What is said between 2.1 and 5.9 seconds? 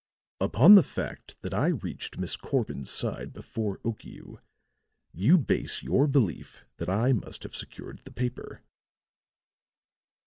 Miss Corbin's side before Okiu you base